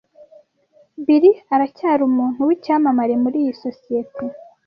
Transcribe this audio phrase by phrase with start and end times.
[1.05, 4.23] Bill aracyari umuntu w'icyamamare muri iyi sosiyete.